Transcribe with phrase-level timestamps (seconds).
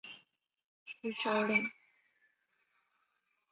[0.03, 0.17] 其首领的头
[0.85, 1.71] 衔是召片领。